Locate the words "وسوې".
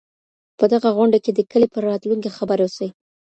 2.65-2.89